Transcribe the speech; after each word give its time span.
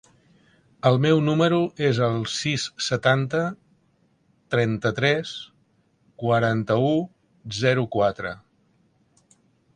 El 0.89 0.95
meu 1.01 1.19
número 1.25 1.59
es 1.89 1.99
el 2.05 2.15
sis, 2.35 2.63
setanta, 2.85 3.41
trenta-tres, 4.57 5.35
quaranta-u, 6.25 6.91
zero, 7.63 7.87
quatre. 7.99 8.35